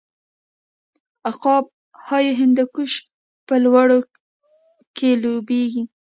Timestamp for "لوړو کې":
3.63-5.09